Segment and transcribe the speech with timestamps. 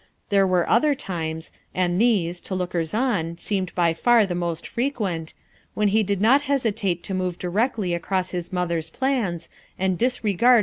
[0.29, 5.35] There were other times, and these, to lookers on seemed by far the most frequent,
[5.75, 10.59] when he did not hesitate to move directly across his mother's plans and disregard.